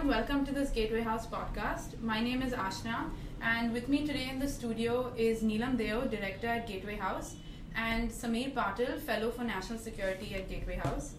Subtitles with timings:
[0.00, 2.00] and welcome to this Gateway House podcast.
[2.00, 3.10] My name is Ashna,
[3.42, 7.34] and with me today in the studio is Neelam Deo, director at Gateway House,
[7.76, 11.16] and Sameer Patil, fellow for national security at Gateway House.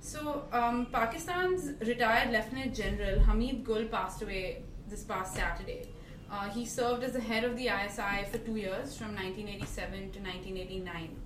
[0.00, 5.86] So, um, Pakistan's retired Lieutenant General Hamid Gul passed away this past Saturday.
[6.28, 10.18] Uh, he served as the head of the ISI for two years, from 1987 to
[10.18, 11.16] 1989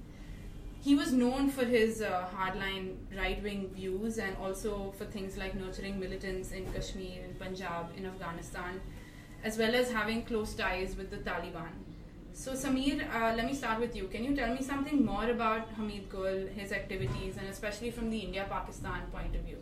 [0.81, 5.55] he was known for his uh, hardline right wing views and also for things like
[5.55, 8.81] nurturing militants in Kashmir, in Punjab, in Afghanistan,
[9.45, 11.71] as well as having close ties with the Taliban.
[12.33, 14.07] So, Sameer, uh, let me start with you.
[14.07, 18.19] Can you tell me something more about Hamid Gul, his activities, and especially from the
[18.19, 19.59] India Pakistan point of view?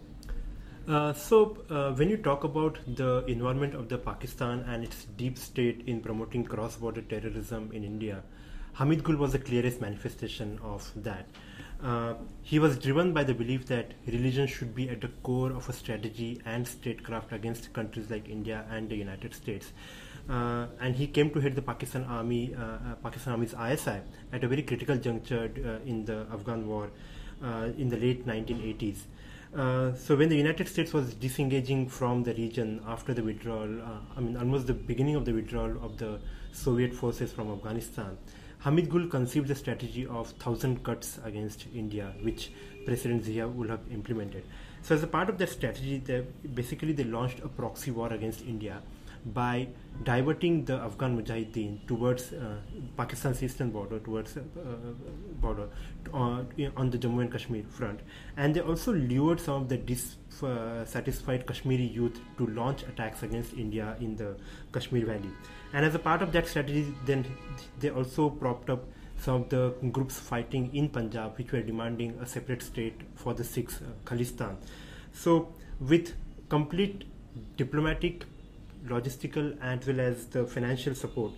[0.86, 5.38] Uh, so, uh, when you talk about the involvement of the Pakistan and its deep
[5.38, 8.22] state in promoting cross border terrorism in India,
[8.78, 11.24] Hamid Gul was the clearest manifestation of that.
[11.82, 15.66] Uh, he was driven by the belief that religion should be at the core of
[15.70, 19.72] a strategy and statecraft against countries like India and the United States.
[20.28, 24.00] Uh, and he came to head the Pakistan Army, uh, uh Pakistan Army's ISI
[24.32, 26.90] at a very critical juncture uh, in the Afghan war
[27.42, 28.98] uh, in the late 1980s.
[29.56, 34.00] Uh, so when the United States was disengaging from the region after the withdrawal, uh,
[34.14, 36.20] I mean almost the beginning of the withdrawal of the
[36.52, 38.18] Soviet forces from Afghanistan,
[38.58, 42.50] Hamid Gul conceived the strategy of thousand cuts against India, which
[42.84, 44.44] President Zia would have implemented.
[44.82, 48.42] So, as a part of that strategy, they, basically they launched a proxy war against
[48.42, 48.82] India
[49.26, 49.68] by
[50.04, 52.56] diverting the Afghan Mujahideen towards uh,
[52.96, 54.40] Pakistan's eastern border, towards uh,
[55.40, 55.68] border
[56.12, 56.44] uh,
[56.76, 58.00] on the Jammu and Kashmir front,
[58.36, 63.96] and they also lured some of the dissatisfied Kashmiri youth to launch attacks against India
[64.00, 64.36] in the
[64.72, 65.30] Kashmir Valley.
[65.72, 67.26] And as a part of that strategy, then
[67.80, 68.84] they also propped up
[69.18, 73.42] some of the groups fighting in Punjab, which were demanding a separate state for the
[73.44, 74.56] Sikhs, uh, Khalistan.
[75.12, 76.14] So, with
[76.48, 77.04] complete
[77.56, 78.24] diplomatic,
[78.88, 81.32] logistical, as well as the financial support,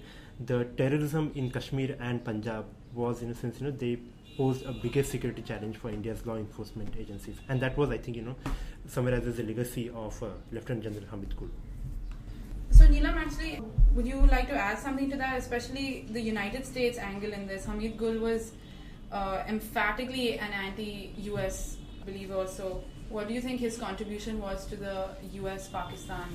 [0.45, 3.99] the terrorism in Kashmir and Punjab was, in a sense, you know, they
[4.37, 8.17] posed a biggest security challenge for India's law enforcement agencies, and that was, I think,
[8.17, 8.37] you know,
[8.87, 11.49] summarized as a legacy of uh, Lieutenant General Hamid Gul.
[12.71, 13.61] So, Neelam, actually,
[13.95, 17.65] would you like to add something to that, especially the United States angle in this?
[17.65, 18.53] Hamid Gul was
[19.11, 22.47] uh, emphatically an anti US believer.
[22.47, 25.09] So, what do you think his contribution was to the
[25.43, 26.29] US Pakistan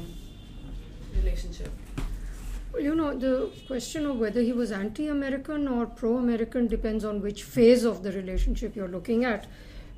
[1.21, 1.69] relationship?
[2.79, 7.21] You know, the question of whether he was anti American or pro American depends on
[7.21, 9.47] which phase of the relationship you're looking at.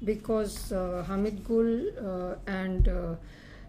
[0.03, 3.15] Because uh, Hamid Gul uh, and uh,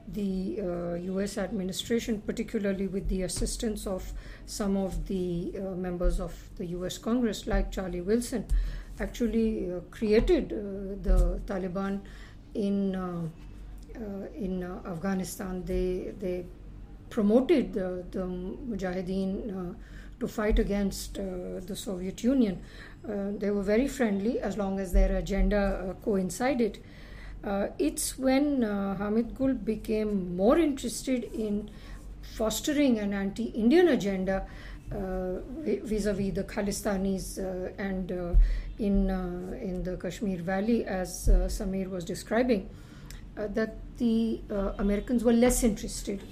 [0.09, 4.13] the uh, US administration, particularly with the assistance of
[4.47, 8.45] some of the uh, members of the US Congress, like Charlie Wilson,
[9.01, 10.57] actually uh, created uh,
[11.03, 12.01] the Taliban
[12.55, 13.23] in uh,
[13.97, 15.65] uh, in Afghanistan.
[15.65, 16.45] They they
[17.11, 19.75] promoted the, the Mujahideen
[20.19, 22.63] to fight against the Soviet Union.
[23.05, 26.79] they were very friendly as long as their agenda coincided.
[27.47, 31.71] Uh, it's when uh, Hamid Gul became more interested in
[32.35, 34.47] fostering an anti Indian agenda
[34.91, 38.35] vis a vis the Khalistanis uh, and uh,
[38.79, 42.69] in, uh, in the Kashmir Valley, as Sameer was describing,
[43.37, 44.41] that the
[44.79, 46.23] Americans were less interested.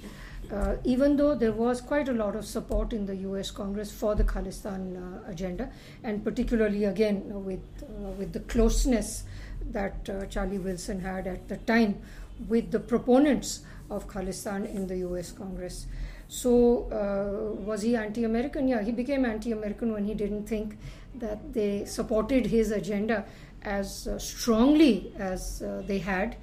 [0.51, 3.51] Uh, even though there was quite a lot of support in the U.S.
[3.51, 5.71] Congress for the Khalistan uh, agenda,
[6.03, 9.23] and particularly again with uh, with the closeness
[9.71, 11.99] that uh, Charlie Wilson had at the time
[12.47, 15.87] with the proponents of Khalistan in the US Congress.
[16.27, 18.67] So, uh, was he anti American?
[18.67, 20.77] Yeah, he became anti American when he didn't think
[21.15, 23.25] that they supported his agenda
[23.61, 26.35] as uh, strongly as they had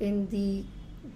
[0.00, 0.64] in the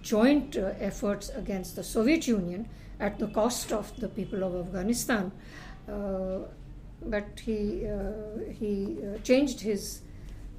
[0.01, 2.67] joint uh, efforts against the Soviet Union
[2.99, 5.31] at the cost of the people of Afghanistan.
[5.87, 6.39] Uh,
[7.01, 7.87] but he,
[8.59, 10.01] he changed his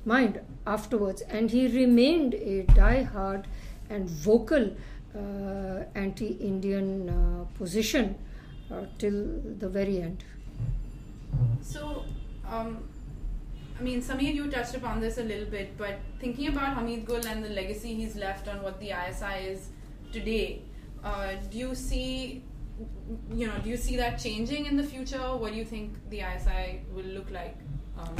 [0.07, 3.47] mind afterwards, and he remained a die-hard
[3.91, 4.71] and vocal
[5.15, 8.15] uh, anti-Indian uh, position
[8.71, 9.27] uh, till
[9.59, 10.25] the very end.
[11.61, 12.05] So,
[12.49, 12.85] um,
[13.81, 17.27] I mean, Sameer, you touched upon this a little bit, but thinking about Hamid Gul
[17.27, 19.71] and the legacy he's left on what the ISI is
[20.13, 20.61] today,
[21.03, 22.45] uh, do you see,
[23.33, 25.35] you know, do you see that changing in the future?
[25.35, 27.57] What do you think the ISI will look like?
[27.99, 28.15] Um,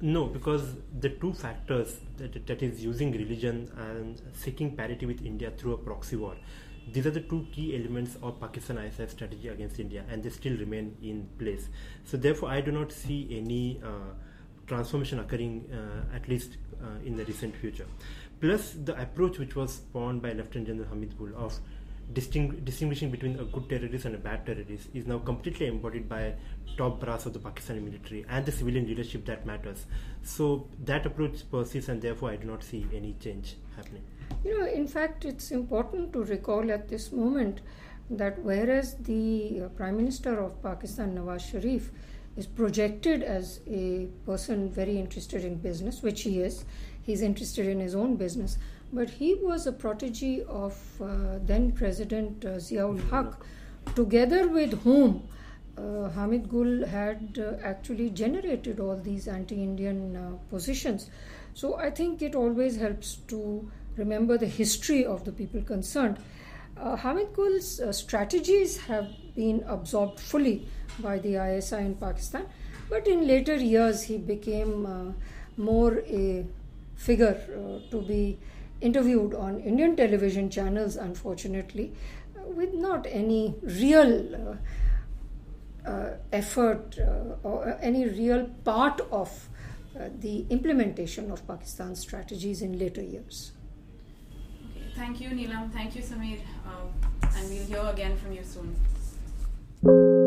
[0.00, 5.52] no, because the two factors that, that is using religion and seeking parity with India
[5.58, 6.36] through a proxy war,
[6.90, 10.56] these are the two key elements of Pakistan ISI strategy against India, and they still
[10.56, 11.68] remain in place.
[12.04, 14.14] So, therefore, I do not see any uh,
[14.66, 17.86] transformation occurring, uh, at least uh, in the recent future.
[18.40, 21.58] Plus, the approach which was spawned by Lieutenant General Hamid Gul of
[22.12, 26.34] disting- distinguishing between a good terrorist and a bad terrorist is now completely embodied by
[26.76, 29.86] top brass of the Pakistani military and the civilian leadership that matters.
[30.22, 34.02] So that approach persists, and therefore I do not see any change happening.
[34.44, 37.60] You know, in fact, it's important to recall at this moment
[38.10, 41.90] that whereas the uh, Prime Minister of Pakistan, Nawaz Sharif,
[42.36, 46.64] is projected as a person very interested in business, which he is,
[47.02, 48.58] he's interested in his own business,
[48.92, 53.44] but he was a protege of uh, then President uh, Ziaul Haq,
[53.94, 55.28] together with whom
[55.76, 61.10] uh, Hamid Gul had uh, actually generated all these anti Indian uh, positions.
[61.54, 66.18] So I think it always helps to remember the history of the people concerned.
[66.76, 70.66] Uh, Hamid Gul's uh, strategies have been absorbed fully
[70.98, 72.46] by the ISI in Pakistan,
[72.88, 75.12] but in later years he became uh,
[75.56, 76.46] more a
[76.94, 78.38] figure uh, to be
[78.80, 81.92] interviewed on Indian television channels, unfortunately,
[82.36, 89.48] uh, with not any real uh, uh, effort uh, or any real part of
[89.98, 93.52] uh, the implementation of Pakistan's strategies in later years.
[94.70, 95.72] Okay, thank you, Neelam.
[95.72, 96.40] Thank you, Sameer.
[96.66, 96.88] Um,
[97.36, 98.76] and we'll hear again from you soon.
[99.84, 100.21] Thank you.